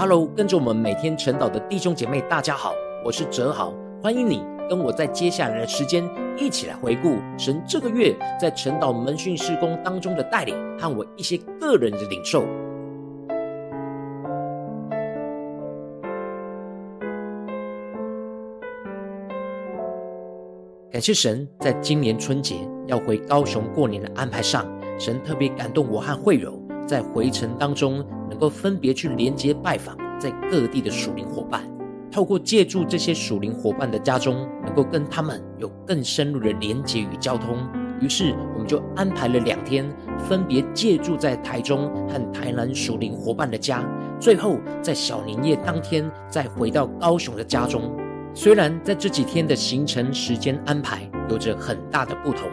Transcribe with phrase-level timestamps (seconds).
[0.00, 2.72] Hello，跟着我们每天晨祷的弟兄姐妹，大家好，
[3.04, 12.44] 我是哲豪，欢迎你跟我在接下来的时间一起来回顾神这个月在晨祷门训事工当中的带领和我一些个人的领受。
[20.92, 22.54] 感谢神，在今年春节
[22.86, 24.64] 要回高雄过年的安排上，
[24.96, 26.67] 神特别感动我和慧柔。
[26.88, 31.62] 在回程当中，能够分别去连接拜访在各地的属灵伙伴，
[32.10, 37.58] 透过借助这些属灵伙伴的家中，能够跟他们有更深入的连接与交通。
[38.00, 39.84] 于是，我们就安排了两天，
[40.18, 43.84] 分别借住在台中和台南属灵伙伴的家，
[44.18, 47.94] 最后在小年夜当天再回到高雄的家中。
[48.32, 52.48] 虽然在这几天的行程时间安排有着很大的不同。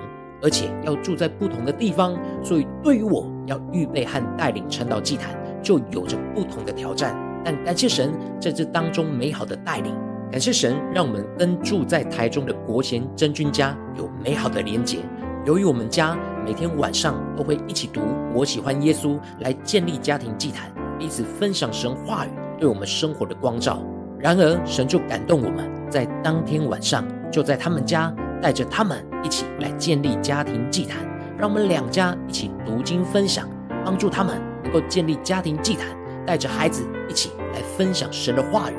[0.45, 7.17] 而且要住在不同的地方，所以对于我要预备和带领晨祷祭坛，就有着不同的挑战。
[7.43, 9.91] 但感谢神在这当中美好的带领，
[10.31, 14.99] 感谢神让我们跟住在台中的国贤真君家有美好的连结。
[15.47, 18.01] 由于我们家每天晚上都会一起读
[18.35, 22.29] 《我喜欢耶稣》，来建立家庭祭坛，彼此分享神话语
[22.59, 23.83] 对我们生活的光照。
[24.19, 28.13] 然而，神就感动我们在当天晚上就在他们家。
[28.45, 30.99] 带着他们一起来建立家庭祭坛，
[31.35, 33.49] 让我们两家一起读经分享，
[33.83, 35.87] 帮助他们能够建立家庭祭坛，
[36.27, 38.75] 带着孩子一起来分享神的话语。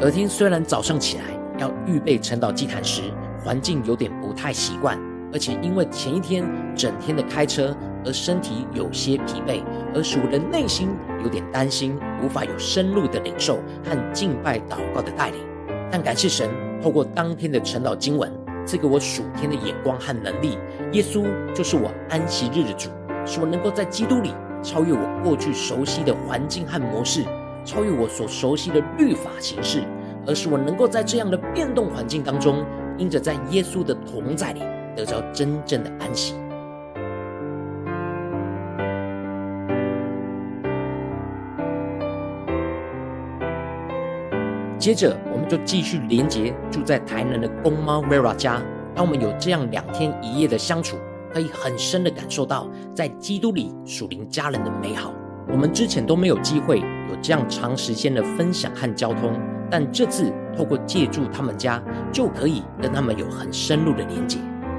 [0.00, 1.24] 而天虽然早上起来
[1.58, 3.02] 要预备晨祷祭坛时，
[3.44, 4.98] 环境有点不太习惯，
[5.34, 6.42] 而且因为前一天
[6.74, 7.76] 整天的开车
[8.06, 9.62] 而身体有些疲惫，
[9.94, 10.88] 而使我的内心
[11.22, 15.40] 有点担心，无法有深入的领受和敬拜祷告的带领。
[15.90, 16.48] 但感谢神，
[16.82, 18.32] 透过当天的晨祷经文。
[18.70, 20.56] 赐给我属天的眼光和能力，
[20.92, 22.88] 耶稣就是我安息日的主，
[23.26, 24.32] 使我能够在基督里
[24.62, 27.24] 超越我过去熟悉的环境和模式，
[27.64, 29.82] 超越我所熟悉的律法形式，
[30.24, 32.64] 而是我能够在这样的变动环境当中，
[32.96, 34.60] 因着在耶稣的同在里，
[34.94, 36.36] 得着真正的安息。
[44.80, 48.62] 接着，我们就继续连接住在台南的公猫 Vera 家。
[48.94, 50.96] 当我们有这样两天一夜的相处，
[51.30, 55.12] 可以很深的感受到在基督里属灵家人的美好。
[55.52, 59.38] 我们之前都没有机会有这样长时间的分享和交通，
[59.70, 64.38] 但这次透过借住他们家，就可以跟他们有很深入的连结。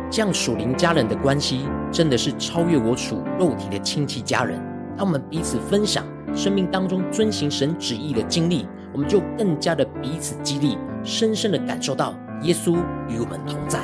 [0.09, 4.59] 这样属灵家人的关系，真的是超越我属肉体的亲戚家人。
[4.97, 6.03] 当我们彼此分享
[6.33, 8.65] 生命当中遵行神旨意的经历。
[8.93, 12.75] 我们就更加的彼此激励，深深的感受到耶稣
[13.07, 13.79] 与我们同在。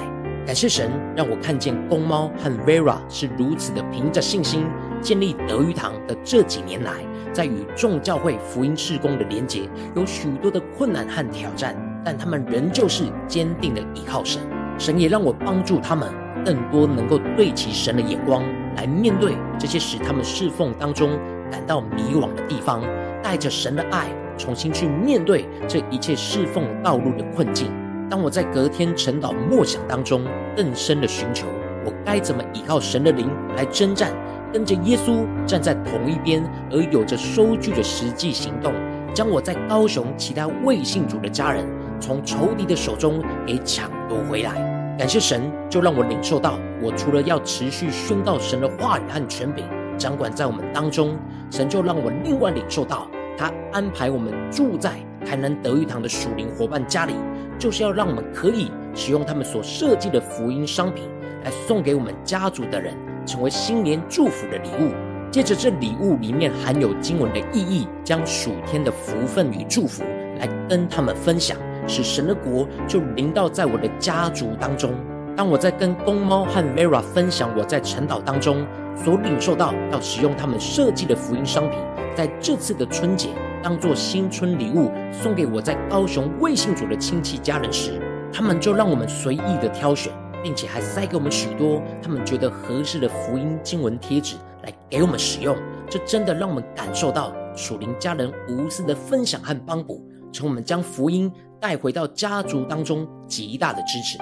[0.46, 4.66] 感谢神，让我看见公猫和 Vera 是如此的凭着信心
[5.02, 6.94] 建立德语堂的这几年来，
[7.34, 14.42] 在与众教会福音事工的连结，有许多的困难和挑战，但他们仍旧是坚定的依靠神。
[14.78, 16.10] 神也让我帮助他们
[16.46, 18.42] 更多能够对齐神的眼光，
[18.78, 21.10] 来面对这些使他们侍奉当中
[21.52, 22.82] 感到迷惘的地方，
[23.22, 24.08] 带着神的爱。
[24.38, 27.72] 重新去面对这一切侍奉道路的困境。
[28.10, 30.24] 当我在隔天晨祷默想当中，
[30.56, 31.46] 更深的寻求，
[31.86, 34.14] 我该怎么依靠神的灵来征战，
[34.54, 38.74] 跟着耶稣站在同一边，而有着收据的实际行动，
[39.14, 41.66] 将我在高雄其他未信主的家人
[42.00, 44.52] 从仇敌的手中给抢夺回来。
[44.98, 49.66] 感谢神，就让我领受到，我除了要持续宣告神的话语和权柄
[49.98, 51.18] 掌管在我们当中，
[51.52, 53.08] 神就让我另外领受到。
[53.38, 54.94] 他安排我们住在
[55.24, 57.14] 台南德育堂的属灵伙伴家里，
[57.60, 61.04] 就是要让我们可以使用他们所设计的福音商品，
[61.44, 64.92] 来送给我们家族的人，成为新年祝福的礼物。
[65.30, 70.04] 借着这礼物里面含有经文的意义，将属天的福分与祝福
[70.40, 74.96] 来跟他们分享，使神的国就临到在我的家族当中。
[75.36, 81.78] 当我在跟公猫和 Vera 分享我在晨祷当中所领受到要使用他们设计的福音商品，
[82.18, 83.30] 在这次的春节
[83.62, 88.02] 当做新春礼物送给我在高雄未信主的亲戚家人时，
[88.34, 90.12] 他们就让我们随意的挑选，
[90.42, 95.56] 并且还塞给我们许多他们觉得合适的福音经文贴纸来给我们使用。
[95.88, 100.04] 这真的让我们感受到属灵家人无私的分享和帮补，
[100.34, 101.32] 从我们将福音
[101.62, 104.18] 带回到家族当中极大的支持。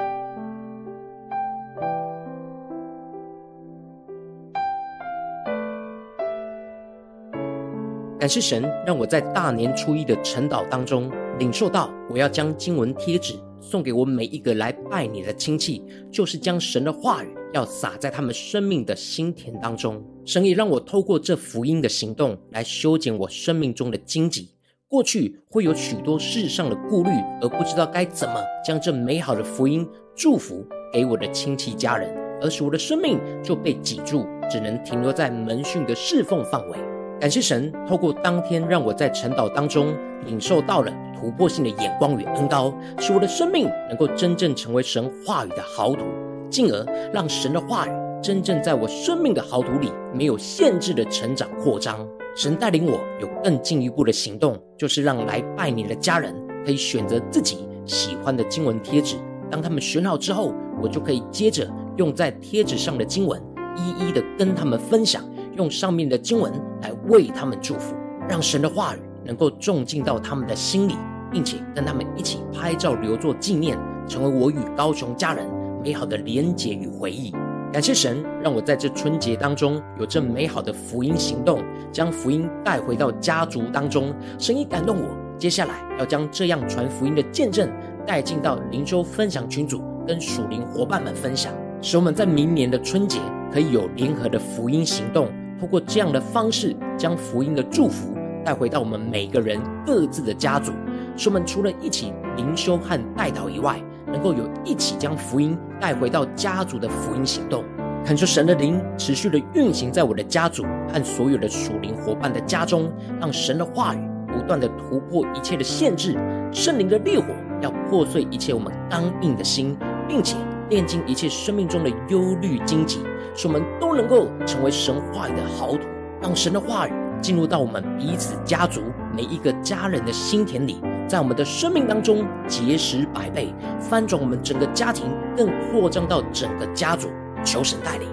[8.26, 20.04] 感谢神，让我在大年初一的晨祷当中领受到，我要将经文贴纸送给我每一个来拜你的亲戚，就是将神的话语要撒在他们生命的心田当中。
[20.26, 24.50] 神也让我透过这福音的行动来修剪我生命中的荆棘。
[24.88, 27.12] 过去会有许多世上的顾虑，
[27.44, 32.12] 而不知道该怎么将这美好的福音祝福给我的亲戚家人，
[32.42, 36.78] 而使我的生命就被挤住，只能停留在门训的侍奉范围。
[37.20, 39.96] 感谢神，透过当天让我在晨祷当中
[40.26, 46.04] 领受到了突破性的眼光与恩膏，使我的生命能够真正成为神话语的豪土，
[46.50, 47.92] 进而让神的话语
[48.22, 52.06] 真正在我生命的豪土里没有限制的成长扩张。
[52.36, 56.36] 神带领我有更进一步的行动，就是让来拜年的家人
[56.66, 59.16] 可以选择自己喜欢的经文贴纸。
[59.50, 61.66] 当他们选好之后，我就可以接着
[61.96, 63.42] 用在贴纸上的经文，
[63.78, 65.24] 一一的跟他们分享，
[65.58, 67.96] 用上面的经文来为他们祝福，
[68.30, 70.96] 让神的话语能够种进到他们的心里，
[71.32, 75.48] 并且跟他们一起拍照留作纪念，成为我与高雄家人
[75.84, 77.34] 美好的连结与回忆。
[77.74, 81.62] 感谢神，让我在这春节当中有这美好的福音行动，
[81.92, 84.16] 将福音带回到家族当中。
[84.40, 87.70] 神已感动我，接下来要将这样传福音的见证
[88.06, 91.52] 带进到灵修分享群组，跟属灵伙伴们分享，
[91.82, 93.20] 使我们在明年的春节
[93.52, 95.28] 可以有联合的福音行动，
[95.60, 98.14] 透过这样的方式，将福音的祝福
[98.44, 100.72] 带回到我们每个人各自的家族。
[101.18, 107.64] 使我们除了一起灵修和代祷以外，能够有一起将福音带回到家族的福音行动，
[108.06, 116.18] 恳求神的灵持续的运行在我的家族和所有的属灵伙伴的家中，让神的话语不断的突破一切的限制，
[116.52, 117.28] 圣灵的烈火
[117.62, 119.78] 要破碎一切我们刚硬的心，
[120.08, 120.36] 并且
[120.70, 123.02] 炼净一切生命中的忧虑荆棘，
[123.34, 125.82] 使我们都能够成为神话语的豪土，
[126.22, 126.92] 让神的话语。
[127.22, 128.82] 进入到我们彼此家族
[129.16, 137.10] 每一个家人的心田里，在我们的生命当中结实百倍，翻转我们整个家庭，更扩张到整个家族。
[137.44, 138.08] 求神带领。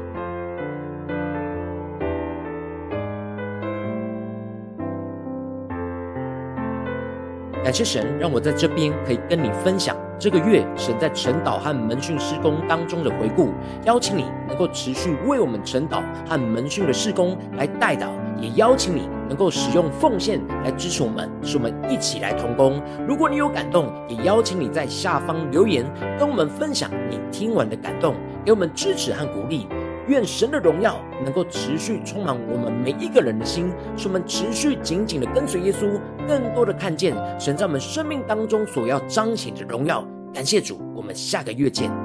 [7.62, 13.50] 感谢神，让我在这边可以跟你分享这个月神在晨祷和门训施工当中的回顾，
[13.84, 18.08] 邀请你能够持续为我们晨祷和门训的施工来代祷，
[18.40, 22.82] 也邀请你能够使用奉献来支持我们，使我们一起来同工。
[23.06, 25.84] 如果你有感动，也邀请你在下方留言
[26.18, 29.68] 跟我们分享你听完的感动，给我们支持和鼓励。
[30.12, 35.98] 愿神的荣耀能够持续充满我们每一个人的心，使我们持续紧紧的跟随耶稣，
[36.28, 40.06] 更多的看见神在我们生命当中所要彰显的荣耀。
[40.34, 42.01] 感谢主，我们下个月见。